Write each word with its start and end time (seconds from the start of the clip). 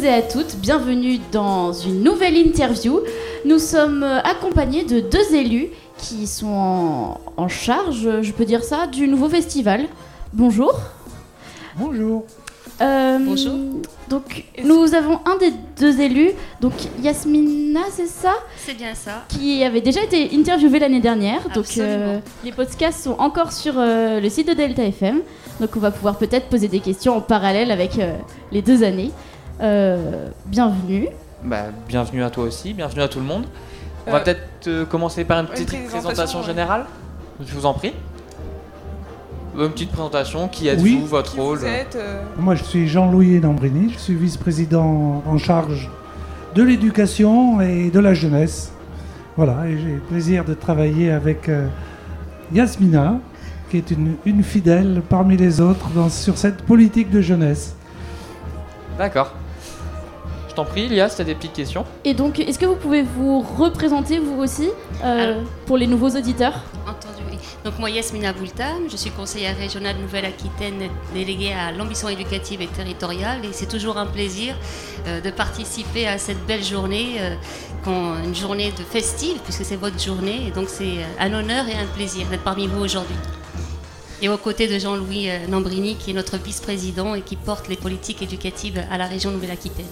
Bonjour 0.00 0.14
à 0.14 0.22
tous 0.22 0.34
et 0.34 0.38
à 0.38 0.44
toutes, 0.44 0.56
bienvenue 0.56 1.18
dans 1.30 1.72
une 1.74 2.02
nouvelle 2.02 2.36
interview. 2.36 3.00
Nous 3.44 3.58
sommes 3.58 4.02
euh, 4.02 4.20
accompagnés 4.20 4.84
de 4.84 5.00
deux 5.00 5.34
élus 5.34 5.68
qui 5.98 6.26
sont 6.26 7.18
en, 7.36 7.48
charge, 7.48 8.22
je 8.22 8.32
peux 8.32 8.46
dire 8.46 8.64
ça, 8.64 8.86
du 8.86 9.08
nouveau 9.08 9.28
festival. 9.28 9.86
Bonjour. 10.32 10.72
Bonjour. 11.76 12.24
Euh, 12.80 13.18
Bonjour. 13.20 13.52
Donc, 14.08 14.44
nous 14.64 14.94
avons 14.94 15.20
un 15.26 15.36
des 15.36 15.52
deux 15.78 16.00
élus, 16.00 16.30
donc 16.62 16.72
Yasmina, 17.02 17.80
c'est 17.90 18.06
ça? 18.06 18.32
C'est 18.56 18.76
bien 18.76 18.94
ça. 18.94 19.24
Qui 19.28 19.62
avait 19.64 19.82
déjà 19.82 20.02
été 20.02 20.30
interviewée 20.34 20.78
l'année 20.78 21.00
dernière. 21.00 21.46
Donc, 21.54 21.66
euh, 21.76 22.18
les 22.42 22.52
podcasts 22.52 23.04
sont 23.04 23.16
encore 23.18 23.52
sur 23.52 23.74
le 23.76 24.28
site 24.30 24.48
de 24.48 24.54
Delta 24.54 24.82
FM. 24.82 25.20
Donc, 25.60 25.70
on 25.76 25.80
va 25.80 25.90
pouvoir 25.90 26.16
peut-être 26.16 26.48
poser 26.48 26.68
des 26.68 26.80
questions 26.80 27.16
en 27.16 27.20
parallèle 27.20 27.70
avec 27.70 27.98
les 28.50 28.62
deux 28.62 28.82
années. 28.82 29.10
Bienvenue. 30.46 31.08
Bah, 31.42 31.64
bienvenue 31.88 32.22
à 32.22 32.30
toi 32.30 32.44
aussi, 32.44 32.74
bienvenue 32.74 33.02
à 33.02 33.08
tout 33.08 33.18
le 33.18 33.24
monde. 33.24 33.44
On 34.06 34.10
va 34.10 34.18
euh, 34.18 34.24
peut-être 34.24 34.66
euh, 34.66 34.84
commencer 34.84 35.24
par 35.24 35.40
une 35.40 35.46
petite 35.46 35.88
présentation, 35.88 36.42
générale. 36.42 36.84
Je 37.42 37.54
vous 37.54 37.66
en 37.66 37.74
prie. 37.74 37.94
Une 39.58 39.70
petite 39.70 39.90
présentation, 39.90 40.48
qui 40.48 40.68
êtes-vous, 40.68 41.06
votre 41.06 41.36
rôle 41.36 41.58
euh 41.64 42.22
Moi 42.38 42.54
je 42.54 42.64
suis 42.64 42.88
Jean-Louis 42.88 43.40
Nambrini, 43.40 43.92
je 43.92 43.98
suis 43.98 44.14
vice-président 44.14 45.22
en 45.26 45.38
charge 45.38 45.90
de 46.54 46.62
l'éducation 46.62 47.60
et 47.60 47.90
de 47.90 48.00
la 48.00 48.14
jeunesse. 48.14 48.72
Voilà, 49.36 49.66
et 49.66 49.78
j'ai 49.78 49.94
le 49.94 50.00
plaisir 50.00 50.44
de 50.44 50.54
travailler 50.54 51.10
avec 51.10 51.50
Yasmina, 52.52 53.18
qui 53.70 53.78
est 53.78 53.90
une, 53.90 54.42
fidèle 54.44 55.02
parmi 55.08 55.36
les 55.36 55.60
autres 55.60 56.10
sur 56.10 56.38
cette 56.38 56.62
politique 56.62 57.10
de 57.10 57.20
jeunesse. 57.20 57.74
D'accord. 58.98 59.32
Je 60.60 60.64
t'en 60.66 60.70
prie, 60.70 60.88
Lia, 60.88 61.08
si 61.08 61.16
tu 61.16 61.22
as 61.22 61.24
des 61.24 61.34
petites 61.34 61.54
questions. 61.54 61.86
Et 62.04 62.12
donc, 62.12 62.38
est-ce 62.38 62.58
que 62.58 62.66
vous 62.66 62.76
pouvez 62.76 63.02
vous 63.02 63.40
représenter 63.40 64.18
vous 64.18 64.42
aussi 64.42 64.68
euh, 65.02 65.40
pour 65.64 65.78
les 65.78 65.86
nouveaux 65.86 66.10
auditeurs 66.10 66.52
Entendu, 66.82 67.22
oui. 67.30 67.38
Donc, 67.64 67.78
moi, 67.78 67.88
Yasmina 67.88 68.34
Boultam, 68.34 68.82
je 68.90 68.96
suis 68.98 69.08
conseillère 69.08 69.56
régionale 69.56 69.96
Nouvelle-Aquitaine 69.96 70.90
déléguée 71.14 71.54
à 71.54 71.72
l'ambition 71.72 72.10
éducative 72.10 72.60
et 72.60 72.66
territoriale. 72.66 73.42
Et 73.46 73.54
c'est 73.54 73.68
toujours 73.68 73.96
un 73.96 74.04
plaisir 74.04 74.54
euh, 75.06 75.22
de 75.22 75.30
participer 75.30 76.06
à 76.06 76.18
cette 76.18 76.44
belle 76.44 76.62
journée, 76.62 77.14
euh, 77.20 78.22
une 78.22 78.34
journée 78.34 78.70
de 78.72 78.82
festive, 78.82 79.38
puisque 79.42 79.64
c'est 79.64 79.76
votre 79.76 79.98
journée. 79.98 80.48
Et 80.48 80.50
donc, 80.50 80.68
c'est 80.68 80.98
un 81.18 81.32
honneur 81.32 81.68
et 81.68 81.74
un 81.74 81.86
plaisir 81.86 82.26
d'être 82.28 82.44
parmi 82.44 82.66
vous 82.66 82.82
aujourd'hui 82.82 83.16
et 84.22 84.28
aux 84.28 84.36
côtés 84.36 84.68
de 84.68 84.78
Jean-Louis 84.78 85.30
Nambrini, 85.48 85.96
qui 85.96 86.10
est 86.10 86.12
notre 86.12 86.36
vice-président 86.36 87.14
et 87.14 87.22
qui 87.22 87.36
porte 87.36 87.68
les 87.68 87.76
politiques 87.76 88.20
éducatives 88.20 88.84
à 88.90 88.98
la 88.98 89.06
région 89.06 89.30
Nouvelle-Aquitaine. 89.30 89.86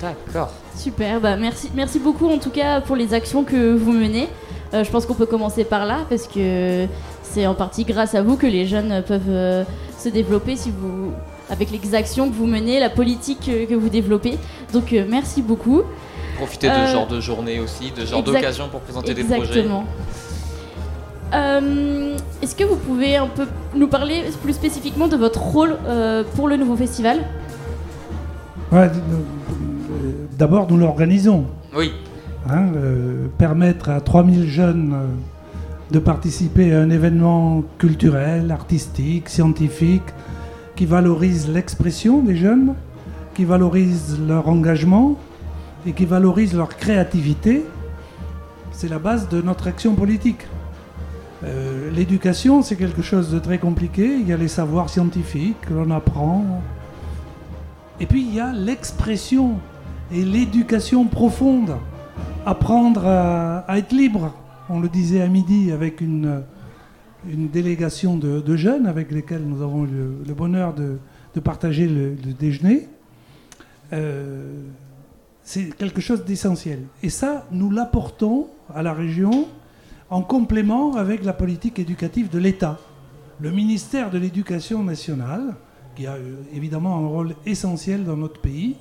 D'accord. 0.00 0.50
Super, 0.76 1.20
bah 1.20 1.36
merci, 1.36 1.70
merci 1.74 1.98
beaucoup 1.98 2.28
en 2.28 2.38
tout 2.38 2.50
cas 2.50 2.80
pour 2.80 2.96
les 2.96 3.14
actions 3.14 3.44
que 3.44 3.74
vous 3.74 3.92
menez. 3.92 4.28
Euh, 4.74 4.84
je 4.84 4.90
pense 4.90 5.06
qu'on 5.06 5.14
peut 5.14 5.26
commencer 5.26 5.64
par 5.64 5.86
là 5.86 6.00
parce 6.08 6.26
que 6.26 6.86
c'est 7.22 7.46
en 7.46 7.54
partie 7.54 7.84
grâce 7.84 8.14
à 8.14 8.22
vous 8.22 8.36
que 8.36 8.46
les 8.46 8.66
jeunes 8.66 9.02
peuvent 9.06 9.22
euh, 9.28 9.64
se 9.98 10.08
développer 10.08 10.56
si 10.56 10.70
vous, 10.70 11.12
avec 11.50 11.70
les 11.70 11.94
actions 11.94 12.28
que 12.28 12.34
vous 12.34 12.46
menez, 12.46 12.78
la 12.78 12.90
politique 12.90 13.50
que 13.68 13.74
vous 13.74 13.88
développez. 13.88 14.38
Donc 14.72 14.92
euh, 14.92 15.04
merci 15.08 15.42
beaucoup. 15.42 15.82
Profitez 16.36 16.68
de 16.68 16.74
ce 16.86 16.92
genre 16.92 17.06
de 17.06 17.20
journée 17.20 17.58
aussi, 17.58 17.90
de 17.90 18.02
ce 18.02 18.10
genre 18.12 18.22
d'occasion 18.22 18.68
pour 18.68 18.80
présenter 18.80 19.14
des 19.14 19.24
projets. 19.24 19.60
Exactement. 19.60 19.84
Est-ce 22.40 22.54
que 22.54 22.64
vous 22.64 22.76
pouvez 22.76 23.16
un 23.16 23.26
peu 23.26 23.46
nous 23.74 23.88
parler 23.88 24.22
plus 24.42 24.52
spécifiquement 24.52 25.08
de 25.08 25.16
votre 25.16 25.40
rôle 25.40 25.76
pour 26.36 26.46
le 26.46 26.56
nouveau 26.56 26.76
festival? 26.76 27.18
Ouais, 28.70 28.88
d'abord, 30.38 30.70
nous 30.70 30.78
l'organisons. 30.78 31.44
Oui. 31.76 31.92
Hein, 32.48 32.68
euh, 32.76 33.26
permettre 33.36 33.90
à 33.90 34.00
3000 34.00 34.48
jeunes 34.48 34.92
euh, 34.94 35.06
de 35.90 35.98
participer 35.98 36.72
à 36.72 36.80
un 36.80 36.90
événement 36.90 37.62
culturel, 37.78 38.50
artistique, 38.52 39.28
scientifique, 39.28 40.14
qui 40.76 40.86
valorise 40.86 41.50
l'expression 41.50 42.22
des 42.22 42.36
jeunes, 42.36 42.74
qui 43.34 43.44
valorise 43.44 44.18
leur 44.26 44.48
engagement 44.48 45.16
et 45.86 45.92
qui 45.92 46.06
valorise 46.06 46.54
leur 46.54 46.76
créativité, 46.76 47.64
c'est 48.70 48.88
la 48.88 49.00
base 49.00 49.28
de 49.28 49.42
notre 49.42 49.66
action 49.66 49.94
politique. 49.94 50.46
Euh, 51.44 51.90
l'éducation, 51.90 52.62
c'est 52.62 52.76
quelque 52.76 53.02
chose 53.02 53.30
de 53.30 53.40
très 53.40 53.58
compliqué. 53.58 54.16
Il 54.20 54.28
y 54.28 54.32
a 54.32 54.36
les 54.36 54.48
savoirs 54.48 54.88
scientifiques 54.88 55.60
que 55.62 55.74
l'on 55.74 55.90
apprend. 55.90 56.62
Et 58.00 58.06
puis 58.06 58.22
il 58.22 58.34
y 58.34 58.40
a 58.40 58.52
l'expression 58.52 59.56
et 60.12 60.24
l'éducation 60.24 61.04
profonde. 61.04 61.76
Apprendre 62.46 63.06
à, 63.06 63.64
être 63.76 63.92
libre. 63.92 64.34
On 64.70 64.80
le 64.80 64.88
disait 64.88 65.20
à 65.20 65.28
midi 65.28 65.70
avec 65.70 66.00
une, 66.00 66.42
délégation 67.24 68.16
de, 68.16 68.56
jeunes 68.56 68.86
avec 68.86 69.10
lesquels 69.10 69.42
nous 69.42 69.62
avons 69.62 69.84
le, 69.84 70.22
le 70.26 70.34
bonheur 70.34 70.72
de, 70.74 70.98
de, 71.34 71.40
partager 71.40 71.86
le, 71.86 72.14
déjeuner. 72.38 72.88
Euh, 73.92 74.62
c'est 75.42 75.76
quelque 75.76 76.00
chose 76.00 76.24
d'essentiel. 76.24 76.80
Et 77.02 77.10
ça, 77.10 77.46
nous 77.50 77.70
l'apportons 77.70 78.48
à 78.74 78.82
la 78.82 78.92
région 78.92 79.46
en 80.10 80.22
complément 80.22 80.96
avec 80.96 81.24
la 81.24 81.32
politique 81.32 81.78
éducative 81.78 82.30
de 82.30 82.38
l'État. 82.38 82.78
Le 83.40 83.50
ministère 83.50 84.10
de 84.10 84.18
l'Éducation 84.18 84.82
nationale, 84.82 85.54
qui 85.96 86.06
a 86.06 86.14
euh, 86.14 86.36
évidemment 86.54 86.96
un 86.96 87.06
rôle 87.08 87.34
essentiel 87.46 88.04
dans 88.04 88.16
notre 88.16 88.40
pays, 88.40 88.76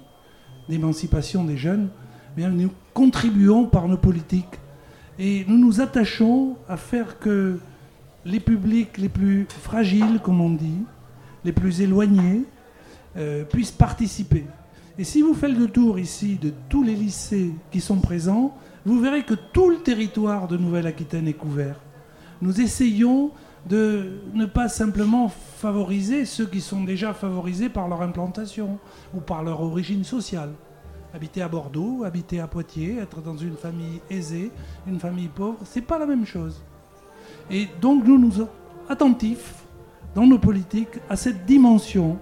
d'émancipation 0.70 1.44
des 1.44 1.58
jeunes, 1.58 1.90
bien, 2.36 2.50
nous 2.50 2.72
contribuons 2.94 3.66
par 3.66 3.88
nos 3.88 3.98
politiques. 3.98 4.60
Et 5.20 5.46
nous 5.48 5.58
nous 5.58 5.82
attachons 5.82 6.56
à 6.70 6.78
faire 6.78 7.20
que 7.20 7.60
les 8.26 8.40
publics 8.40 8.98
les 8.98 9.10
plus 9.10 9.48
fragiles, 9.50 10.20
comme 10.24 10.42
on 10.42 10.52
dit, 10.52 10.84
les 11.44 11.52
plus 11.52 11.82
éloignés, 11.82 12.44
euh, 13.16 13.44
puissent 13.46 13.72
participer. 13.72 14.46
Et 15.00 15.04
si 15.04 15.22
vous 15.22 15.34
faites 15.34 15.58
le 15.58 15.68
tour 15.68 16.00
ici 16.00 16.38
de 16.42 16.52
tous 16.70 16.84
les 16.84 16.96
lycées 16.96 17.52
qui 17.72 17.80
sont 17.80 18.00
présents, 18.00 18.56
vous 18.86 19.00
verrez 19.00 19.24
que 19.24 19.34
tout 19.34 19.70
le 19.70 19.78
territoire 19.78 20.48
de 20.48 20.58
Nouvelle-Aquitaine 20.58 21.28
est 21.28 21.34
couvert. 21.34 21.80
Nous 22.42 22.62
essayons 22.62 23.32
de 23.68 24.22
ne 24.34 24.46
pas 24.46 24.70
simplement 24.70 25.30
favoriser 25.30 26.26
ceux 26.26 26.46
qui 26.46 26.62
sont 26.62 26.84
déjà 26.84 27.14
favorisés 27.14 27.70
par 27.70 27.88
leur 27.88 28.02
implantation 28.02 28.80
ou 29.14 29.20
par 29.20 29.44
leur 29.44 29.62
origine 29.62 30.04
sociale. 30.04 30.52
Habiter 31.14 31.42
à 31.42 31.48
Bordeaux, 31.48 32.04
habiter 32.04 32.40
à 32.40 32.48
Poitiers, 32.48 32.98
être 33.00 33.22
dans 33.22 33.38
une 33.38 33.56
famille 33.56 34.02
aisée, 34.10 34.52
une 34.88 35.00
famille 35.00 35.30
pauvre, 35.30 35.58
c'est 35.64 35.82
pas 35.82 35.98
la 35.98 36.06
même 36.06 36.26
chose. 36.26 36.62
Et 37.50 37.68
donc 37.82 38.06
nous 38.06 38.18
nous 38.18 38.32
sommes 38.32 38.50
attentifs 38.90 39.66
dans 40.16 40.26
nos 40.26 40.40
politiques 40.40 41.00
à 41.10 41.16
cette 41.16 41.46
dimension 41.46 42.18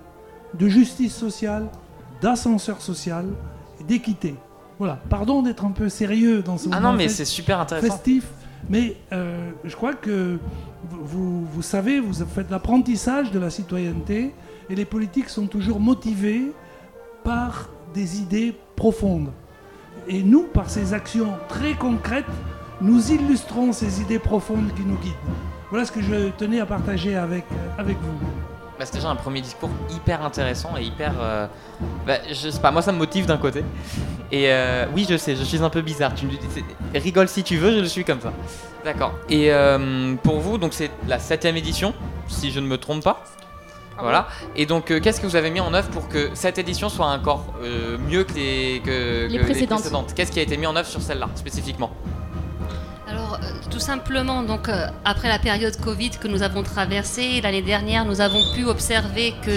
de 0.58 0.68
justice 0.68 1.14
sociale, 1.14 1.70
d'ascenseur 2.22 2.82
social 2.82 3.26
et 3.80 3.84
d'équité. 3.84 4.36
Voilà, 4.78 5.00
pardon 5.10 5.42
d'être 5.42 5.64
un 5.64 5.72
peu 5.72 5.90
sérieux 5.90 6.42
dans 6.42 6.58
ce 6.58 6.68
ah 6.72 6.76
moment 6.76 6.92
non, 6.92 6.98
mais 6.98 7.08
c'est 7.08 7.26
super 7.26 7.60
intéressant. 7.60 7.94
festif, 7.94 8.26
mais 8.70 8.98
euh, 9.12 9.52
je 9.64 9.76
crois 9.76 9.94
que 9.94 10.40
vous, 10.90 11.62
savez, 11.62 12.00
vous 12.00 12.14
faites 12.26 12.50
l'apprentissage 12.50 13.32
de 13.32 13.40
la 13.40 13.50
citoyenneté 13.50 14.34
et 14.70 14.76
les 14.76 14.86
politiques 14.86 15.30
sont 15.30 15.48
toujours 15.48 15.80
motivées 15.80 16.52
par 17.24 17.70
des 17.94 18.20
idées 18.20 18.56
profondes. 18.76 19.32
Et 20.08 20.22
nous, 20.22 20.44
par 20.44 20.70
ces 20.70 20.94
actions 20.94 21.34
très 21.48 21.74
concrètes, 21.74 22.26
nous 22.82 23.12
illustrons 23.12 23.72
ces 23.72 24.02
idées 24.02 24.20
profondes 24.20 24.74
qui 24.76 24.84
nous 24.84 24.98
guident. 24.98 25.14
Voilà 25.70 25.86
ce 25.86 25.92
que 25.92 26.02
je 26.02 26.30
tenais 26.38 26.60
à 26.60 26.66
partager 26.66 27.16
avec 27.16 27.46
vous. 27.80 28.55
Bah, 28.78 28.86
c'est 28.86 28.96
déjà 28.96 29.10
un 29.10 29.16
premier 29.16 29.42
discours 29.42 29.70
hyper 29.90 30.22
intéressant 30.24 30.76
et 30.78 30.84
hyper. 30.84 31.14
Euh, 31.20 31.48
bah, 32.06 32.18
je 32.30 32.50
sais 32.50 32.60
pas, 32.60 32.72
moi 32.72 32.82
ça 32.82 32.92
me 32.92 32.98
motive 32.98 33.26
d'un 33.26 33.38
côté. 33.38 33.64
Et 34.32 34.52
euh, 34.52 34.86
oui, 34.94 35.06
je 35.10 35.16
sais, 35.16 35.36
je 35.36 35.44
suis 35.44 35.64
un 35.64 35.70
peu 35.70 35.82
bizarre. 35.82 36.14
Tu 36.14 36.26
me 36.26 36.32
dis, 36.32 36.40
rigole 36.94 37.30
si 37.30 37.44
tu 37.44 37.58
veux, 37.58 37.72
je 37.72 37.80
le 37.80 37.88
suis 37.88 38.04
comme 38.04 38.20
ça. 38.20 38.34
D'accord. 38.84 39.14
Et 39.30 39.52
euh, 39.52 40.16
pour 40.24 40.40
vous, 40.40 40.58
donc 40.58 40.74
c'est 40.74 40.92
la 41.08 41.20
septième 41.20 41.56
édition, 41.56 41.94
si 42.28 42.52
je 42.52 42.60
ne 42.60 42.68
me 42.68 42.78
trompe 42.78 43.04
pas. 43.04 43.24
Ah 43.98 44.02
voilà. 44.02 44.28
Et 44.58 44.66
donc, 44.66 44.88
qu'est-ce 45.00 45.22
que 45.22 45.26
vous 45.26 45.38
avez 45.38 45.50
mis 45.50 45.62
en 45.62 45.74
œuvre 45.74 45.88
pour 45.88 46.10
que 46.10 46.32
cette 46.34 46.58
édition 46.58 46.90
soit 46.90 47.06
encore 47.06 47.46
mieux 48.10 48.26
que 48.26 48.34
les, 48.34 48.82
que, 48.84 49.28
les 49.30 49.40
précédentes 49.40 50.14
Qu'est-ce 50.14 50.34
qui 50.34 50.40
a 50.40 50.44
été 50.44 50.58
mis 50.58 50.68
en 50.68 50.76
œuvre 50.76 50.90
sur 50.90 51.02
celle-là 51.02 51.30
spécifiquement? 51.36 51.92
euh, 51.94 52.15
tout 53.76 53.82
simplement, 53.82 54.42
donc, 54.42 54.70
euh, 54.70 54.88
après 55.04 55.28
la 55.28 55.38
période 55.38 55.76
Covid 55.76 56.12
que 56.12 56.30
nous 56.30 56.44
avons 56.44 56.64
traversée, 56.64 57.42
l'année 57.42 57.62
dernière, 57.62 58.06
nous 58.06 58.22
avons 58.22 58.42
pu 58.56 58.64
observer 58.64 59.34
que 59.46 59.52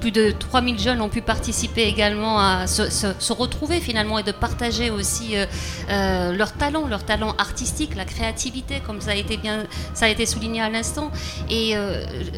plus 0.00 0.10
de 0.10 0.32
3000 0.32 0.78
jeunes 0.78 1.00
ont 1.00 1.08
pu 1.08 1.22
participer 1.22 1.84
également 1.84 2.38
à 2.38 2.66
se, 2.66 3.32
retrouver 3.32 3.80
finalement 3.80 4.18
et 4.18 4.22
de 4.22 4.32
partager 4.32 4.90
aussi 4.90 5.34
euh, 5.34 6.32
leur 6.36 6.52
talent, 6.52 6.86
leur 6.86 7.04
talent 7.06 7.34
artistique, 7.38 7.96
la 7.96 8.04
créativité, 8.04 8.82
comme 8.86 9.00
ça 9.00 9.12
a 9.12 9.14
été 9.14 9.38
bien, 9.38 9.64
ça 9.94 10.04
a 10.04 10.08
été 10.08 10.26
souligné 10.26 10.60
à 10.60 10.68
l'instant. 10.68 11.10
Et 11.48 11.74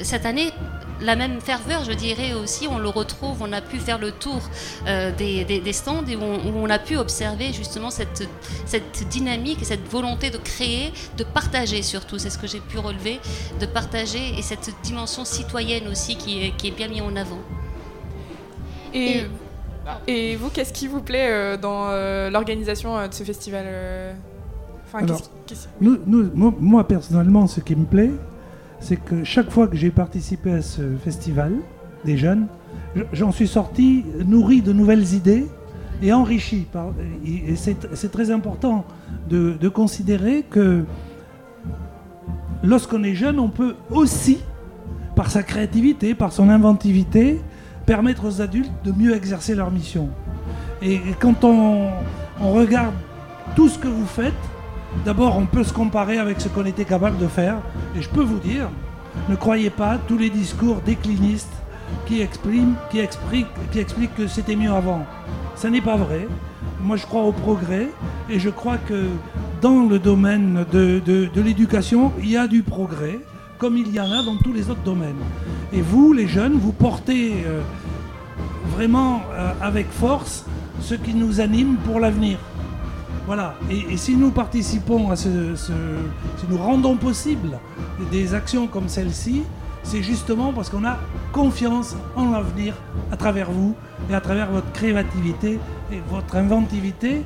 cette 0.05 0.27
année, 0.27 0.53
la 1.01 1.17
même 1.17 1.41
ferveur, 1.41 1.85
je 1.85 1.93
dirais 1.93 2.35
aussi, 2.35 2.67
on 2.69 2.79
le 2.79 2.89
retrouve, 2.89 3.37
on 3.41 3.53
a 3.53 3.61
pu 3.61 3.79
faire 3.79 3.99
le 3.99 4.13
tour 4.13 4.41
euh, 4.87 5.11
des, 5.17 5.73
stands 5.73 6.05
et 6.07 6.17
où 6.17 6.21
on, 6.23 6.71
a 6.71 6.79
pu 6.79 6.97
observer 6.97 7.53
justement 7.53 7.91
cette, 7.91 8.29
cette 8.67 9.09
dynamique 9.09 9.63
et 9.63 9.65
cette 9.65 9.87
volonté 9.89 10.31
de 10.31 10.39
créer, 10.39 10.93
de 11.17 11.25
partager 11.25 11.83
surtout, 11.83 12.19
c'est 12.19 12.31
ce 12.31 12.39
que 12.39 12.47
j'ai 12.47 12.61
pu 12.61 12.79
relever, 12.79 13.19
de 13.61 13.67
partager 13.67 14.39
et 14.39 14.43
cette 14.43 14.71
dimension 14.83 15.25
citoyenne 15.25 15.89
aussi 15.89 16.17
qui 16.17 16.45
est, 16.45 16.57
qui 16.57 16.69
est 16.69 16.73
bien 16.73 16.89
mise 16.89 17.03
en 17.03 17.17
avant. 17.17 17.41
Et, 18.93 19.23
et, 20.07 20.37
vous, 20.37 20.51
qu'est-ce 20.51 20.73
qui 20.73 20.89
vous 20.89 21.01
plaît 21.01 21.31
euh, 21.31 21.57
dans 21.57 21.87
euh, 21.89 22.29
l'organisation 22.29 23.07
de 23.07 23.15
ce 23.15 23.23
festival 23.25 23.65
enfin, 24.87 25.07
nous, 25.81 25.99
nous, 26.07 26.31
moi, 26.35 26.87
personnellement, 26.87 27.47
ce 27.47 27.61
qui 27.61 27.77
me 27.77 27.87
plaît, 27.87 28.11
c'est 28.81 28.97
que 28.97 29.25
chaque 29.25 29.51
fois 29.51 29.69
que 29.69 29.77
j'ai 29.77 29.91
participé 29.91 30.53
à 30.53 30.63
ce 30.63 30.83
festival 31.05 31.53
des 32.05 32.17
jeunes, 32.17 32.47
j'en 33.13 33.31
suis 33.31 33.47
sorti 33.47 34.05
nourri 34.27 34.63
de 34.63 34.73
nouvelles 34.73 35.15
idées 35.15 35.47
et 36.03 36.13
enrichi. 36.13 36.67
Et 37.27 37.57
c'est 37.57 38.11
très 38.11 38.31
important 38.31 38.85
de, 39.29 39.69
considérer 39.69 40.45
que 40.49 40.85
lorsqu'on 42.63 43.05
est 43.05 43.15
jeune, 43.15 43.39
on 43.39 43.49
peut 43.49 43.77
aussi, 43.91 44.39
par 45.15 45.31
sa 45.31 45.43
créativité, 45.43 46.15
par 46.15 46.33
son 46.33 46.49
inventivité, 46.49 47.41
permettre 47.87 48.27
aux 48.27 48.41
adultes 48.41 48.73
de 48.85 48.93
mieux 48.93 49.15
exercer 49.15 49.55
leur 49.55 49.71
mission. 49.71 50.09
Et, 50.83 51.01
quand 51.21 51.45
on 51.45 51.91
regarde 52.41 52.95
tout 53.55 53.69
ce 53.69 53.79
que 53.79 53.89
vous 53.89 54.07
faites, 54.07 54.33
D'abord, 55.05 55.37
on 55.37 55.47
peut 55.47 55.65
se 55.65 55.73
comparer 55.73 56.19
avec 56.19 56.41
ce 56.41 56.49
qu'on 56.49 56.65
était 56.65 56.85
capable 56.85 57.19
de 57.19 57.27
faire. 57.27 57.57
Et 57.97 58.03
je 58.03 58.09
peux 58.09 58.23
vous 58.23 58.39
dire, 58.39 58.69
ne 59.29 59.37
croyez 59.37 59.71
pas 59.71 59.99
tous 60.09 60.19
les 60.19 60.31
discours 60.31 60.81
déclinistes 60.85 61.53
qui 62.07 62.21
expliquent, 62.21 64.15
que 64.17 64.27
c'était 64.27 64.57
mieux 64.57 64.73
avant. 64.73 65.07
Ce 65.57 65.67
n'est 65.67 65.81
pas 65.81 65.97
vrai. 65.97 66.27
Moi, 66.83 66.97
je 66.97 67.07
crois 67.07 67.23
au 67.23 67.33
progrès 67.33 67.89
et 68.29 68.39
je 68.39 68.51
crois 68.51 68.79
que 68.79 69.07
dans 69.61 69.87
le 69.87 69.99
domaine 69.99 70.65
de, 70.73 71.31
l'éducation, 71.37 72.13
il 72.19 72.31
y 72.31 72.37
a 72.37 72.47
du 72.47 72.63
progrès, 72.63 73.21
comme 73.59 73.77
il 73.77 73.93
y 73.93 74.01
en 74.01 74.11
a 74.11 74.23
dans 74.23 74.37
tous 74.37 74.53
les 74.53 74.71
autres 74.71 74.83
domaines. 74.85 75.21
Et 75.73 75.83
vous, 75.83 76.13
les 76.13 76.27
jeunes, 76.27 76.55
vous 76.55 76.73
portez 76.73 77.45
euh, 77.47 77.61
vraiment 78.75 79.23
euh, 79.33 79.53
avec 79.61 79.91
force 79.91 80.45
ce 80.81 80.95
qui 80.95 81.15
nous 81.15 81.41
anime 81.41 81.77
pour 81.85 82.01
l'avenir. 82.01 82.39
Voilà. 83.27 83.55
Et, 83.71 83.97
si 83.97 84.17
nous 84.17 84.31
participons 84.31 85.11
à 85.11 85.17
ce, 85.17 85.55
si 85.55 85.73
nous 86.49 86.59
rendons 86.59 86.97
possible 86.97 87.59
des 88.11 88.35
actions 88.35 88.67
comme 88.67 88.89
celle-ci, 88.89 89.43
c'est 89.83 90.03
justement 90.03 90.53
parce 90.53 90.69
qu'on 90.69 90.85
a 90.85 90.99
confiance 91.33 91.97
en 92.17 92.31
l'avenir 92.31 92.75
à 93.11 93.17
travers 93.17 93.51
vous 93.51 93.75
et 94.11 94.15
à 94.15 94.21
travers 94.21 94.51
votre 94.51 94.71
créativité 94.73 95.59
et 95.91 96.01
votre 96.11 96.37
inventivité 96.37 97.25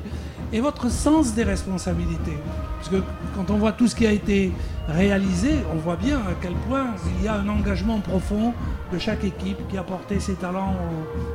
et 0.53 0.61
votre 0.61 0.89
sens 0.89 1.33
des 1.33 1.43
responsabilités. 1.43 2.37
Parce 2.77 2.89
que 2.89 3.03
quand 3.35 3.51
on 3.51 3.57
voit 3.57 3.71
tout 3.71 3.87
ce 3.87 3.95
qui 3.95 4.05
a 4.05 4.11
été 4.11 4.51
réalisé, 4.87 5.51
on 5.73 5.77
voit 5.77 5.95
bien 5.95 6.17
à 6.19 6.33
quel 6.41 6.53
point 6.67 6.85
il 7.17 7.25
y 7.25 7.27
a 7.27 7.35
un 7.35 7.49
engagement 7.49 7.99
profond 7.99 8.53
de 8.93 8.99
chaque 8.99 9.23
équipe 9.23 9.67
qui 9.67 9.77
a 9.77 9.83
porté 9.83 10.19
ses 10.19 10.35
talents 10.35 10.75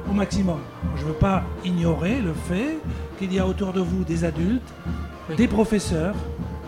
au, 0.08 0.12
maximum. 0.12 0.58
Je 0.96 1.02
ne 1.02 1.08
veux 1.08 1.14
pas 1.14 1.42
ignorer 1.64 2.20
le 2.20 2.32
fait 2.32 2.78
qu'il 3.20 3.34
y 3.34 3.38
a 3.38 3.46
autour 3.46 3.74
de 3.74 3.80
vous 3.80 4.02
des 4.02 4.24
adultes, 4.24 4.72
des 5.36 5.46
professeurs 5.46 6.14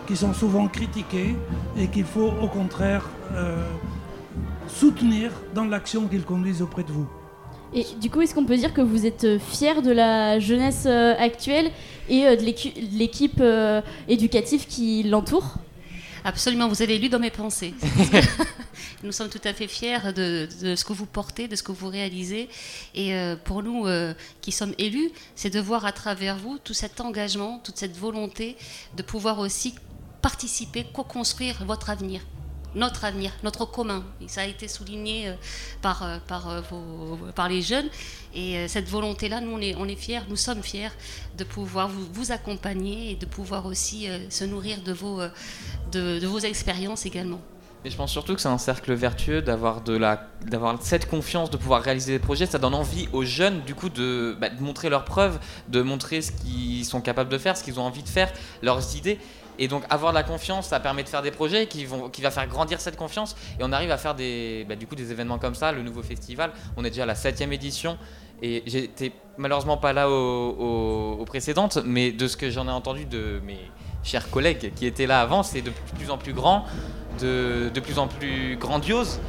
qui 0.05 0.15
sont 0.15 0.33
souvent 0.33 0.67
critiqués 0.67 1.35
et 1.75 1.87
qu'il 1.87 2.03
faut 2.03 2.31
au 2.43 2.47
contraire 2.47 3.09
euh, 3.33 3.55
soutenir 4.67 5.31
dans 5.55 5.65
l'action 5.65 6.07
qu'ils 6.07 6.23
conduisent 6.23 6.61
auprès 6.61 6.83
de 6.83 6.91
vous. 6.91 7.07
Et 7.73 7.87
du 7.99 8.11
coup, 8.11 8.21
est-ce 8.21 8.35
qu'on 8.35 8.45
peut 8.45 8.55
dire 8.55 8.71
que 8.71 8.81
vous 8.81 9.07
êtes 9.07 9.39
fier 9.39 9.81
de 9.81 9.89
la 9.89 10.37
jeunesse 10.37 10.83
euh, 10.85 11.15
actuelle 11.17 11.71
et 12.07 12.27
euh, 12.27 12.35
de 12.35 12.43
l'équipe 12.43 13.41
éducative 14.07 14.67
qui 14.67 15.01
l'entoure? 15.01 15.55
Absolument, 16.25 16.69
vous 16.69 16.81
avez 16.81 16.97
lu 16.97 17.09
dans 17.09 17.19
mes 17.19 17.31
pensées. 17.31 17.73
nous 19.03 19.11
sommes 19.11 19.29
tout 19.29 19.41
à 19.43 19.53
fait 19.53 19.67
fiers 19.67 20.13
de, 20.13 20.47
ce 20.75 20.85
que 20.85 20.93
vous 20.93 21.05
portez, 21.05 21.49
de 21.49 21.55
ce 21.55 21.63
que 21.63 21.73
vous 21.73 21.89
réalisez. 21.89 22.47
Et 22.95 23.13
euh, 23.13 23.35
pour 23.35 23.61
nous 23.61 23.87
euh, 23.87 24.13
qui 24.41 24.53
sommes 24.53 24.73
élus, 24.77 25.11
c'est 25.35 25.49
de 25.49 25.59
voir 25.59 25.85
à 25.85 25.91
travers 25.91 26.37
vous 26.37 26.59
tout 26.63 26.73
cet 26.73 27.01
engagement, 27.01 27.59
toute 27.63 27.77
cette 27.77 27.97
volonté 27.97 28.55
de 28.95 29.03
pouvoir 29.03 29.39
aussi 29.39 29.75
participer, 30.21 30.85
co-construire 30.93 31.65
votre 31.65 31.89
avenir 31.89 32.21
notre 32.75 33.05
avenir, 33.05 33.31
notre 33.43 33.65
commun. 33.65 34.03
Ça 34.27 34.41
a 34.41 34.45
été 34.45 34.67
souligné 34.67 35.29
euh, 35.29 35.33
par, 35.81 36.03
euh, 36.03 36.17
euh, 36.29 37.31
par 37.35 37.49
les 37.49 37.61
jeunes. 37.61 37.89
Et 38.35 38.67
cette 38.67 38.89
volonté-là, 38.89 39.41
nous, 39.41 39.51
on 39.51 39.59
est, 39.59 39.75
on 39.75 39.87
est 39.87 39.95
fiers, 39.95 40.21
nous 40.27 40.35
sommes 40.35 40.63
fiers 40.63 40.89
de 41.37 41.43
pouvoir 41.43 41.87
vous, 41.87 42.31
accompagner 42.31 43.11
et 43.11 43.15
de 43.15 43.27
pouvoir 43.27 43.67
aussi 43.67 44.07
se 44.29 44.43
nourrir 44.43 44.81
de 44.81 44.91
vos, 44.91 45.21
de, 45.91 46.25
vos 46.25 46.39
expériences 46.39 47.05
également. 47.05 47.39
Et 47.85 47.91
je 47.91 47.95
pense 47.95 48.11
surtout 48.11 48.33
que 48.33 48.41
c'est 48.41 48.47
un 48.47 48.57
cercle 48.57 48.93
vertueux 48.93 49.43
d'avoir 49.43 49.81
d'avoir 49.81 50.81
cette 50.81 51.07
confiance 51.07 51.51
de 51.51 51.57
pouvoir 51.57 51.83
réaliser 51.83 52.13
des 52.13 52.19
projets 52.19 52.45
ça 52.45 52.57
donne 52.57 52.73
envie 52.73 53.09
aux 53.11 53.25
jeunes 53.25 53.61
du 53.65 53.75
coup 53.75 53.89
de, 53.89 54.37
bah, 54.39 54.47
de 54.47 54.61
montrer 54.63 54.89
leurs 54.89 55.03
preuves 55.03 55.37
de 55.67 55.81
montrer 55.81 56.21
ce 56.21 56.31
qu'ils 56.31 56.85
sont 56.85 57.01
capables 57.01 57.29
de 57.29 57.37
faire 57.37 57.57
ce 57.57 57.63
qu'ils 57.63 57.81
ont 57.81 57.83
envie 57.83 58.01
de 58.01 58.07
faire 58.07 58.31
leurs 58.61 58.95
idées 58.95 59.19
et 59.59 59.67
donc 59.67 59.83
avoir 59.89 60.11
de 60.11 60.17
la 60.17 60.23
confiance, 60.23 60.67
ça 60.67 60.79
permet 60.79 61.03
de 61.03 61.09
faire 61.09 61.21
des 61.21 61.31
projets 61.31 61.67
qui 61.67 61.85
vont, 61.85 62.09
qui 62.09 62.21
va 62.21 62.31
faire 62.31 62.47
grandir 62.47 62.79
cette 62.79 62.97
confiance. 62.97 63.35
Et 63.59 63.63
on 63.63 63.71
arrive 63.71 63.91
à 63.91 63.97
faire 63.97 64.15
des, 64.15 64.65
bah, 64.67 64.75
du 64.75 64.87
coup 64.87 64.95
des 64.95 65.11
événements 65.11 65.39
comme 65.39 65.55
ça, 65.55 65.71
le 65.71 65.81
nouveau 65.81 66.03
festival. 66.03 66.51
On 66.77 66.85
est 66.85 66.89
déjà 66.89 67.03
à 67.03 67.07
la 67.07 67.15
septième 67.15 67.53
édition. 67.53 67.97
Et 68.41 68.63
j'étais 68.65 69.13
malheureusement 69.37 69.77
pas 69.77 69.93
là 69.93 70.09
aux, 70.09 71.23
précédentes, 71.25 71.79
mais 71.85 72.11
de 72.11 72.27
ce 72.27 72.35
que 72.35 72.49
j'en 72.49 72.67
ai 72.67 72.71
entendu 72.71 73.05
de 73.05 73.39
mes 73.45 73.71
chers 74.03 74.29
collègues 74.29 74.73
qui 74.75 74.85
étaient 74.85 75.07
là 75.07 75.21
avant, 75.21 75.43
c'est 75.43 75.61
de 75.61 75.71
plus 75.97 76.11
en 76.11 76.17
plus 76.17 76.33
grand, 76.33 76.65
de, 77.21 77.69
de 77.73 77.79
plus 77.79 77.99
en 77.99 78.07
plus 78.07 78.57
grandiose. 78.57 79.19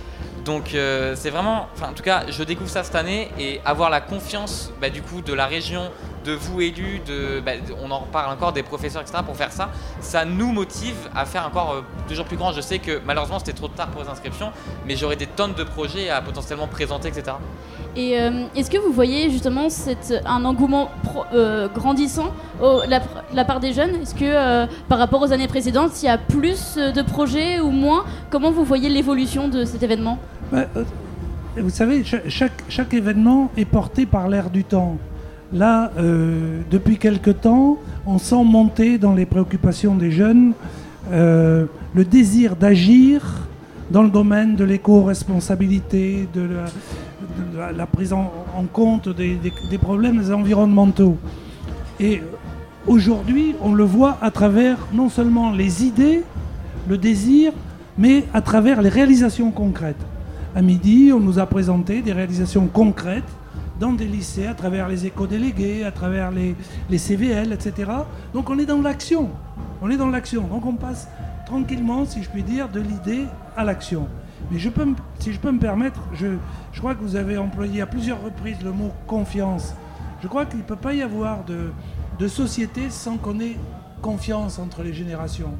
Donc 0.44 0.74
euh, 0.74 1.14
c'est 1.16 1.30
vraiment, 1.30 1.68
enfin 1.74 1.90
en 1.90 1.92
tout 1.94 2.02
cas, 2.02 2.24
je 2.28 2.42
découvre 2.42 2.68
ça 2.68 2.82
cette 2.82 2.96
année 2.96 3.30
et 3.38 3.60
avoir 3.64 3.88
la 3.88 4.00
confiance 4.00 4.72
bah, 4.80 4.90
du 4.90 5.00
coup 5.00 5.22
de 5.22 5.32
la 5.32 5.46
région, 5.46 5.90
de 6.24 6.32
vous 6.32 6.60
élus, 6.60 7.00
de, 7.06 7.40
bah, 7.40 7.52
on 7.82 7.90
en 7.90 8.00
parle 8.00 8.32
encore 8.32 8.52
des 8.52 8.62
professeurs, 8.62 9.02
etc. 9.02 9.18
pour 9.24 9.36
faire 9.36 9.52
ça, 9.52 9.70
ça 10.00 10.24
nous 10.24 10.52
motive 10.52 10.96
à 11.14 11.24
faire 11.26 11.46
encore 11.46 11.72
euh, 11.72 11.80
toujours 12.08 12.24
plus 12.24 12.36
grand. 12.36 12.52
Je 12.52 12.60
sais 12.60 12.78
que 12.78 13.00
malheureusement 13.06 13.38
c'était 13.38 13.52
trop 13.52 13.68
tard 13.68 13.88
pour 13.88 14.02
les 14.02 14.08
inscriptions, 14.08 14.50
mais 14.86 14.96
j'aurai 14.96 15.16
des 15.16 15.26
tonnes 15.26 15.54
de 15.54 15.64
projets 15.64 16.08
à 16.10 16.22
potentiellement 16.22 16.66
présenter, 16.66 17.08
etc. 17.08 17.36
Et 17.96 18.20
euh, 18.20 18.46
est-ce 18.56 18.70
que 18.70 18.78
vous 18.78 18.92
voyez 18.92 19.30
justement 19.30 19.68
cette, 19.68 20.14
un 20.24 20.44
engouement 20.44 20.90
euh, 21.32 21.68
grandissant 21.68 22.32
de 22.60 22.90
la, 22.90 23.00
la, 23.32 23.44
part 23.44 23.60
des 23.60 23.72
jeunes? 23.72 23.94
Est-ce 24.02 24.14
que 24.14 24.66
par 24.88 24.98
rapport 24.98 25.22
aux 25.22 25.32
années 25.32 25.46
précédentes, 25.46 26.02
il 26.02 26.06
y 26.06 26.08
a 26.08 26.18
plus 26.18 26.76
de 26.76 27.02
projets 27.02 27.60
ou 27.60 27.70
moins? 27.70 28.04
Comment 28.30 28.50
vous 28.50 28.64
voyez 28.64 28.88
l'évolution 28.88 29.48
de 29.48 29.64
cet 29.64 29.82
événement? 29.82 30.18
Bah, 30.50 30.64
Vous 31.56 31.70
savez, 31.70 32.02
chaque, 32.28 32.64
chaque 32.68 32.94
événement 32.94 33.50
est 33.56 33.64
porté 33.64 34.06
par 34.06 34.28
l'air 34.28 34.50
du 34.50 34.64
temps. 34.64 34.96
Là, 35.54 35.92
euh, 35.98 36.62
depuis 36.68 36.98
quelque 36.98 37.30
temps, 37.30 37.78
on 38.06 38.18
sent 38.18 38.42
monter 38.42 38.98
dans 38.98 39.14
les 39.14 39.24
préoccupations 39.24 39.94
des 39.94 40.10
jeunes 40.10 40.52
euh, 41.12 41.66
le 41.94 42.04
désir 42.04 42.56
d'agir 42.56 43.46
dans 43.90 44.02
le 44.02 44.10
domaine 44.10 44.56
de 44.56 44.64
l'éco-responsabilité, 44.64 46.28
de, 46.34 46.48
la, 47.56 47.86
prise 47.86 48.12
en, 48.12 48.32
compte 48.72 49.08
des, 49.10 49.38
problèmes 49.80 50.20
environnementaux. 50.32 51.18
Et 52.00 52.20
aujourd'hui, 52.88 53.54
on 53.62 53.74
le 53.74 53.84
voit 53.84 54.18
à 54.22 54.32
travers 54.32 54.78
non 54.92 55.08
seulement 55.08 55.52
les 55.52 55.84
idées, 55.84 56.24
le 56.88 56.98
désir, 56.98 57.52
mais 57.96 58.24
à 58.34 58.40
travers 58.40 58.82
les 58.82 58.88
réalisations 58.88 59.52
concrètes. 59.52 60.04
À 60.56 60.62
midi, 60.62 61.12
on 61.14 61.20
nous 61.20 61.38
a 61.38 61.46
présenté 61.46 62.02
des 62.02 62.12
réalisations 62.12 62.66
concrètes 62.66 63.22
dans 63.84 63.92
des 63.92 64.06
lycées, 64.06 64.46
à 64.46 64.54
travers 64.54 64.88
les 64.88 65.04
éco-délégués, 65.04 65.84
à 65.84 65.92
travers 65.92 66.30
les, 66.30 66.56
les, 66.88 66.96
CVL, 66.96 67.52
etc. 67.52 67.92
Donc 68.32 68.48
on 68.48 68.58
est 68.58 68.64
dans 68.64 68.80
l'action. 68.80 69.28
On 69.82 69.90
est 69.90 69.98
dans 69.98 70.08
l'action. 70.08 70.44
Donc 70.46 70.64
on 70.64 70.72
passe 70.72 71.06
tranquillement, 71.44 72.06
si 72.06 72.22
je 72.22 72.30
puis 72.30 72.42
dire, 72.42 72.70
de 72.70 72.80
l'idée 72.80 73.26
à 73.54 73.62
l'action. 73.62 74.08
Mais 74.50 74.58
je 74.58 74.70
peux, 74.70 74.86
si 75.18 75.34
je 75.34 75.38
peux 75.38 75.52
me 75.52 75.58
permettre, 75.58 76.00
je, 76.14 76.28
je, 76.72 76.78
crois 76.78 76.94
que 76.94 77.02
vous 77.02 77.14
avez 77.14 77.36
employé 77.36 77.82
à 77.82 77.86
plusieurs 77.86 78.22
reprises 78.22 78.56
le 78.64 78.72
mot 78.72 78.90
confiance. 79.06 79.74
Je 80.22 80.28
crois 80.28 80.46
qu'il 80.46 80.60
ne 80.60 80.64
peut 80.64 80.76
pas 80.76 80.94
y 80.94 81.02
avoir 81.02 81.44
de, 81.44 81.70
de 82.18 82.26
société 82.26 82.88
sans 82.88 83.18
qu'on 83.18 83.38
ait 83.38 83.58
confiance 84.00 84.58
entre 84.58 84.82
les 84.82 84.94
générations. 84.94 85.52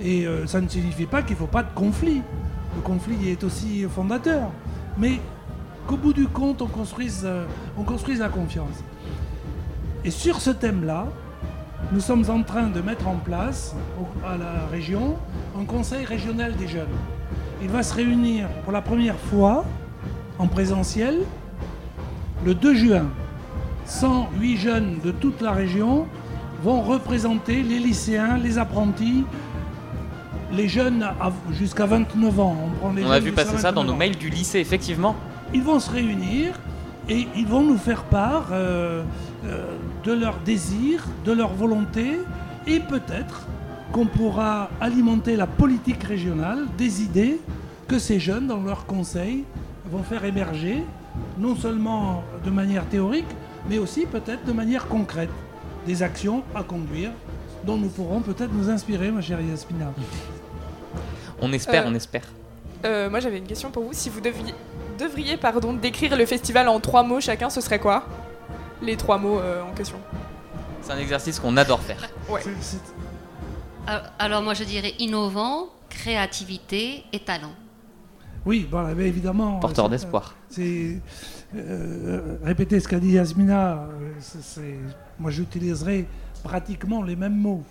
Et 0.00 0.26
euh, 0.26 0.46
ça 0.46 0.62
ne 0.62 0.68
signifie 0.68 1.04
pas 1.04 1.20
qu'il 1.20 1.34
ne 1.34 1.40
faut 1.40 1.46
pas 1.46 1.64
de 1.64 1.74
conflit. 1.74 2.22
Le 2.76 2.80
conflit 2.80 3.28
est 3.28 3.44
aussi 3.44 3.82
fondateur. 3.82 4.50
Mais 4.96 5.20
qu'au 5.86 5.96
bout 5.96 6.12
du 6.12 6.26
compte, 6.26 6.62
on 6.62 6.66
construise, 6.66 7.22
euh, 7.24 7.46
on 7.78 7.82
construise 7.82 8.20
la 8.20 8.28
confiance. 8.28 8.82
Et 10.04 10.10
sur 10.10 10.40
ce 10.40 10.50
thème-là, 10.50 11.06
nous 11.92 12.00
sommes 12.00 12.24
en 12.28 12.42
train 12.42 12.68
de 12.68 12.80
mettre 12.80 13.06
en 13.06 13.16
place 13.16 13.74
à 14.24 14.36
la 14.36 14.66
région 14.70 15.16
un 15.58 15.64
conseil 15.64 16.04
régional 16.04 16.54
des 16.56 16.68
jeunes. 16.68 16.94
Il 17.62 17.68
va 17.68 17.82
se 17.82 17.94
réunir 17.94 18.48
pour 18.64 18.72
la 18.72 18.82
première 18.82 19.16
fois 19.16 19.64
en 20.38 20.46
présentiel 20.46 21.18
le 22.44 22.54
2 22.54 22.74
juin. 22.74 23.06
108 23.86 24.56
jeunes 24.56 24.98
de 25.04 25.12
toute 25.12 25.40
la 25.40 25.52
région 25.52 26.06
vont 26.62 26.82
représenter 26.82 27.62
les 27.62 27.78
lycéens, 27.78 28.36
les 28.36 28.58
apprentis, 28.58 29.24
les 30.52 30.68
jeunes 30.68 31.06
jusqu'à 31.52 31.86
29 31.86 32.40
ans. 32.40 32.56
On, 32.82 33.10
a 33.10 33.20
vu 33.20 33.32
passer 33.32 33.58
ça 33.58 33.72
dans 33.72 33.84
nos 33.84 33.94
mails 33.94 34.16
du 34.16 34.28
lycée, 34.28 34.58
effectivement. 34.58 35.14
Ils 35.54 35.62
vont 35.62 35.80
se 35.80 35.90
réunir 35.90 36.58
et 37.08 37.26
ils 37.36 37.46
vont 37.46 37.62
nous 37.62 37.78
faire 37.78 38.04
part 38.04 38.48
euh, 38.52 39.02
euh, 39.44 39.64
de 40.04 40.12
leurs 40.12 40.38
désirs, 40.40 41.04
de 41.24 41.32
leur 41.32 41.52
volonté 41.52 42.18
et 42.66 42.80
peut-être 42.80 43.46
qu'on 43.92 44.06
pourra 44.06 44.68
alimenter 44.80 45.36
la 45.36 45.46
politique 45.46 46.02
régionale 46.02 46.66
des 46.76 47.02
idées 47.02 47.40
que 47.86 47.98
ces 47.98 48.18
jeunes, 48.18 48.48
dans 48.48 48.60
leurs 48.60 48.86
conseils, 48.86 49.44
vont 49.90 50.02
faire 50.02 50.24
émerger, 50.24 50.82
non 51.38 51.54
seulement 51.54 52.24
de 52.44 52.50
manière 52.50 52.84
théorique, 52.86 53.24
mais 53.70 53.78
aussi 53.78 54.06
peut-être 54.06 54.44
de 54.44 54.52
manière 54.52 54.88
concrète, 54.88 55.30
des 55.86 56.02
actions 56.02 56.42
à 56.54 56.64
conduire 56.64 57.10
dont 57.64 57.76
nous 57.76 57.88
pourrons 57.88 58.20
peut-être 58.20 58.52
nous 58.52 58.68
inspirer, 58.68 59.10
ma 59.10 59.20
chère 59.20 59.40
Yasmina. 59.40 59.92
On 61.40 61.52
espère, 61.52 61.86
euh, 61.86 61.90
on 61.90 61.94
espère. 61.94 62.24
Euh, 62.84 63.10
moi 63.10 63.20
j'avais 63.20 63.38
une 63.38 63.46
question 63.46 63.70
pour 63.70 63.84
vous. 63.84 63.92
Si 63.92 64.08
vous 64.08 64.20
deviez, 64.20 64.54
devriez 64.96 65.36
pardon, 65.36 65.72
décrire 65.72 66.16
le 66.16 66.26
festival 66.26 66.68
en 66.68 66.80
trois 66.80 67.02
mots 67.02 67.20
chacun, 67.20 67.50
ce 67.50 67.60
serait 67.60 67.78
quoi? 67.78 68.04
Les 68.82 68.96
trois 68.96 69.18
mots 69.18 69.38
euh, 69.38 69.62
en 69.62 69.72
question. 69.72 69.98
C'est 70.82 70.92
un 70.92 70.98
exercice 70.98 71.40
qu'on 71.40 71.56
adore 71.56 71.80
faire. 71.80 72.08
Ouais. 72.28 72.42
Alors 74.18 74.42
moi 74.42 74.54
je 74.54 74.64
dirais 74.64 74.94
innovant, 74.98 75.68
créativité 75.88 77.04
et 77.12 77.20
talent. 77.20 77.52
Oui, 78.44 78.66
voilà, 78.70 78.94
mais 78.94 79.08
évidemment. 79.08 79.58
Porteur 79.58 79.88
d'espoir. 79.88 80.36
C'est 80.48 81.00
répéter 82.44 82.80
ce 82.80 82.88
qu'a 82.88 83.00
dit 83.00 83.12
Yasmina. 83.12 83.88
moi 85.18 85.30
j'utiliserai 85.30 86.06
pratiquement 86.42 87.02
les 87.02 87.16
mêmes 87.16 87.36
mots. 87.36 87.64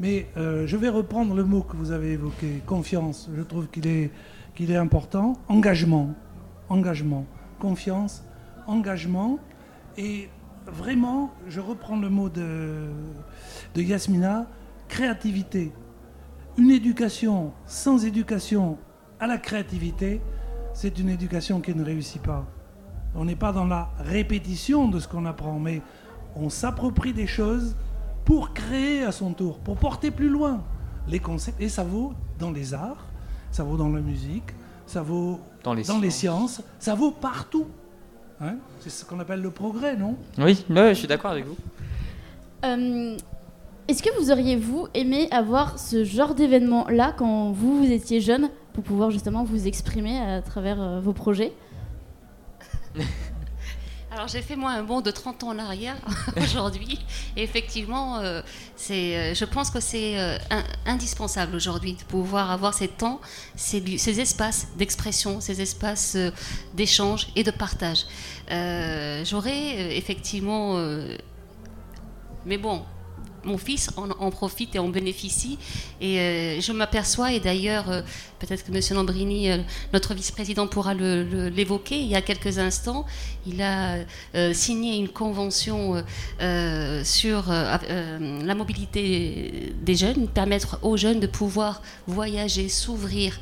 Mais 0.00 0.26
euh, 0.36 0.66
je 0.66 0.76
vais 0.76 0.88
reprendre 0.88 1.34
le 1.34 1.44
mot 1.44 1.62
que 1.62 1.76
vous 1.76 1.92
avez 1.92 2.12
évoqué, 2.12 2.62
confiance. 2.66 3.28
Je 3.36 3.42
trouve 3.42 3.68
qu'il 3.68 3.86
est, 3.86 4.10
qu'il 4.54 4.70
est 4.70 4.76
important. 4.76 5.34
Engagement. 5.48 6.10
Engagement. 6.72 7.26
Confiance. 7.60 8.24
Engagement. 8.66 9.38
Et 9.98 10.30
vraiment, 10.66 11.30
je 11.46 11.60
reprends 11.60 11.98
le 11.98 12.08
mot 12.08 12.30
de, 12.30 12.88
Yasmina, 13.76 14.46
créativité. 14.88 15.70
Une 16.56 16.70
éducation 16.70 17.52
sans 17.66 18.06
éducation 18.06 18.78
à 19.20 19.26
la 19.26 19.36
créativité, 19.36 20.22
c'est 20.72 20.98
une 20.98 21.10
éducation 21.10 21.60
qui 21.60 21.74
ne 21.74 21.84
réussit 21.84 22.22
pas. 22.22 22.46
On 23.14 23.26
n'est 23.26 23.36
pas 23.36 23.52
dans 23.52 23.66
la 23.66 23.90
répétition 23.98 24.88
de 24.88 24.98
ce 24.98 25.06
qu'on 25.06 25.26
apprend, 25.26 25.58
mais 25.58 25.82
on 26.36 26.48
s'approprie 26.48 27.12
des 27.12 27.26
choses 27.26 27.76
pour 28.24 28.54
créer 28.54 29.04
à 29.04 29.12
son 29.12 29.34
tour, 29.34 29.58
pour 29.58 29.76
porter 29.76 30.10
plus 30.10 30.30
loin 30.30 30.62
les 31.06 31.18
concepts. 31.18 31.60
Et 31.60 31.68
ça 31.68 31.84
vaut 31.84 32.14
dans 32.38 32.50
les 32.50 32.72
arts, 32.72 33.06
ça 33.50 33.62
vaut 33.62 33.76
dans 33.76 33.90
la 33.90 34.00
musique, 34.00 34.54
ça 34.86 35.02
vaut 35.02 35.38
dans 35.62 35.74
les, 35.74 36.10
sciences. 36.10 36.60
ça 36.78 36.94
vaut 36.94 37.10
partout. 37.10 37.66
Hein 38.40 38.56
C'est 38.80 38.90
ce 38.90 39.04
qu'on 39.04 39.20
appelle 39.20 39.40
le 39.40 39.50
progrès, 39.50 39.96
non? 39.96 40.16
Oui, 40.38 40.64
je 40.68 40.94
suis 40.94 41.08
d'accord 41.08 41.30
avec 41.30 41.46
vous. 41.46 41.56
Euh, 42.64 43.16
est-ce 43.88 44.02
que 44.02 44.10
vous 44.18 44.30
auriez, 44.30 44.56
vous, 44.56 44.88
aimé 44.94 45.28
avoir 45.30 45.78
ce 45.78 46.04
genre 46.04 46.34
d'événement-là 46.34 47.14
quand 47.16 47.50
vous, 47.50 47.84
vous 47.84 47.90
étiez 47.90 48.20
jeune, 48.20 48.50
pour 48.72 48.84
pouvoir 48.84 49.10
justement 49.10 49.44
vous 49.44 49.66
exprimer 49.66 50.18
à 50.18 50.42
travers 50.42 50.80
euh, 50.80 51.00
vos 51.00 51.12
projets? 51.12 51.52
Alors 54.14 54.28
j'ai 54.28 54.42
fait 54.42 54.56
moi 54.56 54.72
un 54.72 54.82
bond 54.82 55.00
de 55.00 55.10
30 55.10 55.42
ans 55.42 55.48
en 55.48 55.58
arrière 55.58 55.96
aujourd'hui. 56.36 56.98
Et 57.34 57.42
effectivement, 57.42 58.18
euh, 58.18 58.42
c'est, 58.76 59.16
euh, 59.16 59.34
je 59.34 59.46
pense 59.46 59.70
que 59.70 59.80
c'est 59.80 60.20
euh, 60.20 60.36
indispensable 60.84 61.56
aujourd'hui 61.56 61.94
de 61.94 62.02
pouvoir 62.02 62.50
avoir 62.50 62.74
ces 62.74 62.88
temps, 62.88 63.22
ces, 63.56 63.96
ces 63.96 64.20
espaces 64.20 64.68
d'expression, 64.76 65.40
ces 65.40 65.62
espaces 65.62 66.18
d'échange 66.74 67.28
et 67.36 67.42
de 67.42 67.50
partage. 67.50 68.04
J'aurais 69.24 69.96
effectivement... 69.96 70.76
mais 72.44 72.58
bon, 72.58 72.84
mon 73.44 73.58
fils 73.58 73.90
en, 73.96 74.30
profite 74.30 74.74
et 74.74 74.78
en 74.78 74.88
bénéficie. 74.88 75.58
Et 76.00 76.18
euh, 76.18 76.60
je 76.60 76.72
m'aperçois, 76.72 77.32
et 77.32 77.40
d'ailleurs, 77.40 77.90
euh, 77.90 78.02
peut-être 78.38 78.64
que 78.64 78.72
M. 78.72 78.80
Lambrini, 78.96 79.50
euh, 79.50 79.58
notre 79.92 80.14
vice-président, 80.14 80.66
pourra 80.66 80.94
l'évoquer, 80.94 81.98
il 81.98 82.08
y 82.08 82.14
a 82.14 82.22
quelques 82.22 82.58
instants, 82.58 83.06
il 83.46 83.60
a 83.62 83.98
signé 84.52 84.96
une 84.96 85.08
convention 85.08 86.02
sur 87.04 87.44
la 87.48 88.54
mobilité 88.54 89.72
des 89.82 89.94
jeunes, 89.94 90.28
permettre 90.28 90.78
aux 90.82 90.96
jeunes 90.96 91.20
de 91.20 91.26
pouvoir 91.26 91.82
voyager, 92.06 92.68
s'ouvrir. 92.68 93.38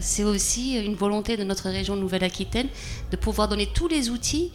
C'est 0.00 0.24
aussi 0.24 0.76
une 0.76 0.94
volonté 0.94 1.36
de 1.36 1.44
notre 1.44 1.70
région 1.70 1.96
Nouvelle-Aquitaine 1.96 2.68
de 3.10 3.16
pouvoir 3.16 3.48
donner 3.48 3.66
tous 3.66 3.88
les 3.88 4.10
outils 4.10 4.50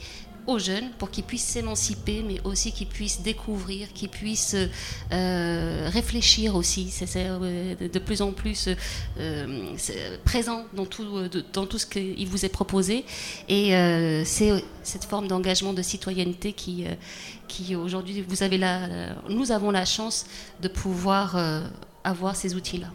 aux 0.48 0.60
jeunes 0.60 0.90
pour 0.98 1.10
qu'ils 1.10 1.24
puissent 1.24 1.46
s'émanciper, 1.46 2.24
mais 2.26 2.40
aussi 2.44 2.72
qu'ils 2.72 2.88
puissent 2.88 3.22
découvrir, 3.22 3.92
qu'ils 3.94 4.10
puissent 4.10 4.56
euh, 5.12 5.90
réfléchir 5.92 6.56
aussi. 6.56 6.90
C'est 6.90 7.08
euh, 7.16 7.76
de 7.76 8.00
plus 8.00 8.22
en 8.22 8.32
plus 8.32 8.70
euh, 9.20 9.76
présent 10.26 10.66
dans 10.74 10.86
tout, 10.86 11.28
dans 11.54 11.66
tout 11.66 11.78
ce 11.78 11.86
qui 11.86 12.26
vous 12.26 12.46
est 12.46 12.50
proposé. 12.50 13.06
Et 13.48 13.72
c'est 14.26 14.64
cette 14.84 15.06
forme 15.06 15.28
d'engagement 15.28 15.74
de 15.74 15.82
citoyenneté 15.82 16.54
qui, 16.54 16.86
qui 17.48 17.76
aujourd'hui, 17.76 18.26
nous 19.30 19.52
avons 19.52 19.72
la 19.72 19.86
chance 19.86 20.26
de 20.62 20.68
pouvoir 20.68 21.38
avoir 22.04 22.36
ces 22.36 22.56
outils-là. 22.56 22.88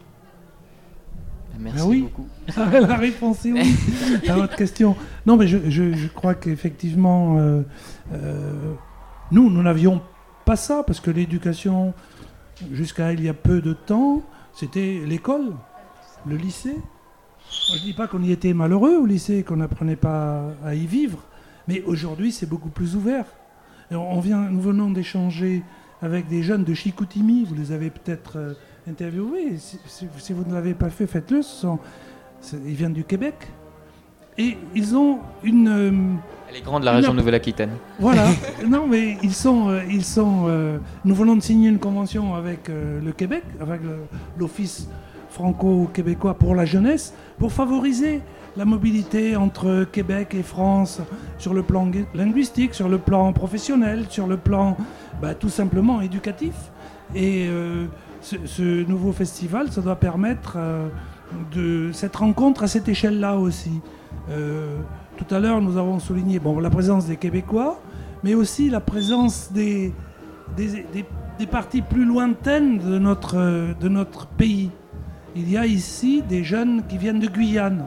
Merci 1.58 1.80
ah 1.82 1.86
oui. 1.86 2.02
beaucoup. 2.02 2.28
la 2.56 2.96
réponse 2.96 3.44
est 3.44 3.52
oui 3.52 3.74
à 4.28 4.34
votre 4.34 4.56
question. 4.56 4.96
Non, 5.26 5.36
mais 5.36 5.48
je, 5.48 5.68
je, 5.68 6.06
crois 6.08 6.34
qu'effectivement, 6.34 7.38
euh, 7.38 7.62
euh, 8.12 8.74
nous, 9.32 9.50
nous 9.50 9.62
n'avions 9.62 10.00
pas 10.44 10.56
ça, 10.56 10.82
parce 10.86 11.00
que 11.00 11.10
l'éducation, 11.10 11.94
jusqu'à 12.72 13.12
il 13.12 13.22
y 13.22 13.28
a 13.28 13.34
peu 13.34 13.60
de 13.60 13.72
temps, 13.72 14.22
c'était 14.54 15.00
l'école, 15.04 15.54
le 16.26 16.36
lycée. 16.36 16.76
je 17.68 17.74
ne 17.74 17.80
dis 17.80 17.92
pas 17.92 18.06
qu'on 18.06 18.22
y 18.22 18.30
était 18.30 18.54
malheureux 18.54 18.96
au 18.96 19.06
lycée, 19.06 19.42
qu'on 19.42 19.56
n'apprenait 19.56 19.96
pas 19.96 20.52
à 20.64 20.74
y 20.74 20.86
vivre, 20.86 21.18
mais 21.66 21.82
aujourd'hui, 21.82 22.30
c'est 22.30 22.48
beaucoup 22.48 22.70
plus 22.70 22.94
ouvert. 22.94 23.26
on 23.90 24.20
vient, 24.20 24.48
nous 24.48 24.60
venons 24.60 24.90
d'échanger 24.90 25.62
avec 26.00 26.28
des 26.28 26.44
jeunes 26.44 26.62
de 26.62 26.74
Chicoutimi, 26.74 27.44
vous 27.44 27.54
les 27.54 27.72
avez 27.72 27.90
peut-être... 27.90 28.56
Interviewé. 28.88 29.56
Si, 29.58 30.32
vous 30.32 30.44
ne 30.48 30.54
l'avez 30.54 30.74
pas 30.74 30.88
fait, 30.88 31.06
faites-le. 31.06 31.40
Ils 32.64 32.74
viennent 32.74 32.92
du 32.92 33.04
Québec. 33.04 33.34
Et 34.38 34.56
ils 34.74 34.96
ont 34.96 35.18
une. 35.42 35.68
Euh, 35.68 35.90
Elle 36.48 36.56
est 36.56 36.62
grande, 36.62 36.84
la 36.84 36.92
région 36.92 37.12
de 37.12 37.18
Nouvelle-Aquitaine. 37.18 37.70
Voilà. 37.98 38.28
non, 38.66 38.86
mais 38.86 39.18
ils 39.22 39.34
sont. 39.34 39.68
Euh, 39.68 39.82
ils 39.90 40.04
sont 40.04 40.44
euh, 40.46 40.78
nous 41.04 41.14
venons 41.14 41.34
de 41.34 41.42
signer 41.42 41.68
une 41.68 41.80
convention 41.80 42.36
avec 42.36 42.68
le 42.68 43.12
Québec, 43.12 43.42
avec 43.60 43.80
l'Office 44.38 44.88
franco-québécois 45.30 46.34
pour 46.34 46.54
la 46.54 46.64
jeunesse, 46.64 47.12
pour 47.38 47.52
favoriser 47.52 48.22
la 48.56 48.64
mobilité 48.64 49.36
entre 49.36 49.84
Québec 49.90 50.34
et 50.34 50.42
France 50.42 51.00
sur 51.38 51.52
le 51.52 51.62
plan 51.62 51.90
linguistique, 52.14 52.74
sur 52.74 52.88
le 52.88 52.98
plan 52.98 53.32
professionnel, 53.32 54.06
sur 54.08 54.26
le 54.26 54.36
plan 54.36 54.76
bah, 55.20 55.34
tout 55.34 55.50
simplement 55.50 56.00
éducatif. 56.00 56.54
Et 57.14 57.48
ce, 58.20 58.86
nouveau 58.88 59.12
festival, 59.12 59.70
ça 59.70 59.80
doit 59.80 59.96
permettre 59.96 60.54
euh, 60.56 60.88
de 61.54 61.90
cette 61.92 62.16
rencontre 62.16 62.64
à 62.64 62.68
cette 62.68 62.88
échelle-là 62.88 63.36
aussi. 63.36 63.80
Euh, 64.30 64.78
tout 65.16 65.34
à 65.34 65.38
l'heure, 65.38 65.60
nous 65.60 65.76
avons 65.76 65.98
souligné 65.98 66.38
bon, 66.38 66.60
la 66.60 66.70
présence 66.70 67.06
des 67.06 67.16
Québécois, 67.16 67.80
mais 68.22 68.34
aussi 68.34 68.70
la 68.70 68.80
présence 68.80 69.52
des, 69.52 69.92
des, 70.56 71.46
parties 71.46 71.82
plus 71.82 72.04
lointaines 72.04 72.78
de 72.78 72.98
notre, 72.98 73.74
de 73.78 73.88
notre 73.88 74.26
pays. 74.26 74.70
Il 75.36 75.50
y 75.50 75.56
a 75.56 75.66
ici 75.66 76.22
des 76.28 76.42
jeunes 76.42 76.82
qui 76.88 76.98
viennent 76.98 77.20
de 77.20 77.28
Guyane. 77.28 77.84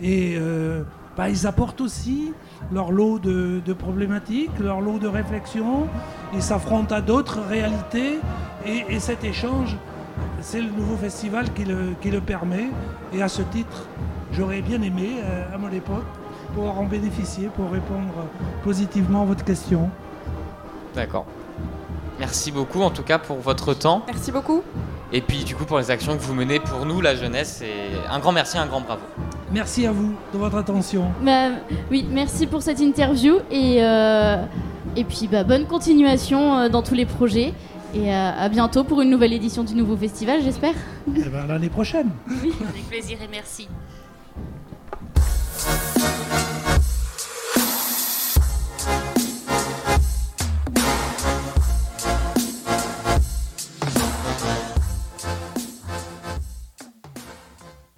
Et 0.00 0.36
euh, 0.36 0.82
bah, 1.16 1.30
ils 1.30 1.46
apportent 1.46 1.80
aussi 1.80 2.32
leur 2.72 2.92
lot 2.92 3.18
de, 3.18 3.72
problématiques, 3.72 4.50
leur 4.60 4.80
lot 4.80 4.98
de 4.98 5.08
réflexions. 5.08 5.88
Ils 6.34 6.42
s'affrontent 6.42 6.94
à 6.94 7.00
d'autres 7.00 7.40
réalités. 7.40 8.18
Et, 8.66 9.00
cet 9.00 9.24
échange, 9.24 9.76
c'est 10.40 10.60
le 10.60 10.70
nouveau 10.70 10.96
festival 10.96 11.52
qui 11.54 11.64
le, 11.64 11.94
qui 12.00 12.10
le, 12.10 12.20
permet. 12.20 12.68
Et 13.12 13.22
à 13.22 13.28
ce 13.28 13.42
titre, 13.42 13.86
j'aurais 14.32 14.60
bien 14.60 14.82
aimé, 14.82 15.16
euh, 15.22 15.54
à 15.54 15.58
mon 15.58 15.70
époque, 15.70 16.04
pouvoir 16.54 16.78
en 16.78 16.84
bénéficier 16.84 17.48
pour 17.48 17.70
répondre 17.70 18.12
positivement 18.62 19.22
à 19.22 19.24
votre 19.24 19.44
question. 19.44 19.88
D'accord. 20.94 21.26
Merci 22.18 22.50
beaucoup 22.50 22.80
en 22.80 22.90
tout 22.90 23.02
cas 23.02 23.18
pour 23.18 23.38
votre 23.38 23.74
temps. 23.74 24.02
Merci 24.06 24.32
beaucoup. 24.32 24.62
Et 25.12 25.20
puis 25.20 25.44
du 25.44 25.54
coup 25.54 25.64
pour 25.64 25.78
les 25.78 25.90
actions 25.90 26.16
que 26.16 26.22
vous 26.22 26.34
menez 26.34 26.60
pour 26.60 26.86
nous, 26.86 27.00
la 27.00 27.14
jeunesse, 27.14 27.62
et 27.62 27.92
un 28.10 28.18
grand 28.18 28.32
merci, 28.32 28.56
un 28.58 28.66
grand 28.66 28.80
bravo. 28.80 29.02
Merci 29.52 29.86
à 29.86 29.92
vous 29.92 30.12
de 30.32 30.38
votre 30.38 30.56
attention. 30.56 31.04
Bah, 31.22 31.50
oui, 31.90 32.06
merci 32.10 32.46
pour 32.46 32.62
cette 32.62 32.80
interview 32.80 33.36
et, 33.50 33.76
euh, 33.80 34.44
et 34.96 35.04
puis 35.04 35.28
bah, 35.30 35.44
bonne 35.44 35.66
continuation 35.66 36.58
euh, 36.58 36.68
dans 36.68 36.82
tous 36.82 36.94
les 36.94 37.06
projets. 37.06 37.52
Et 37.94 38.12
euh, 38.12 38.30
à 38.38 38.48
bientôt 38.48 38.82
pour 38.82 39.00
une 39.00 39.10
nouvelle 39.10 39.32
édition 39.32 39.62
du 39.62 39.74
nouveau 39.74 39.96
festival, 39.96 40.42
j'espère. 40.42 40.74
Eh 41.16 41.28
ben, 41.28 41.46
l'année 41.46 41.68
prochaine. 41.68 42.10
Avec 42.28 42.88
plaisir 42.88 43.18
et 43.22 43.28
merci. 43.30 43.68